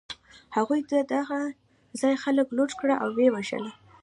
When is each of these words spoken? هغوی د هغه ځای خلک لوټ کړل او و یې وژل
هغوی 0.55 0.81
د 1.11 1.13
هغه 1.29 1.39
ځای 2.01 2.13
خلک 2.23 2.47
لوټ 2.57 2.71
کړل 2.79 2.97
او 3.03 3.09
و 3.13 3.17
یې 3.23 3.29
وژل 3.35 3.65